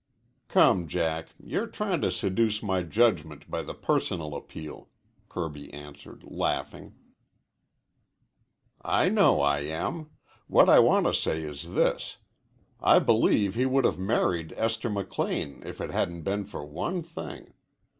[0.47, 4.89] "Come, Jack, you're tryin' to seduce my judgment by the personal appeal,"
[5.29, 6.95] Kirby answered, laughing.
[8.81, 10.09] "I know I am.
[10.47, 12.17] What I want to say is this.
[12.79, 17.53] I believe he would have married Esther McLean if it hadn't been for one thing.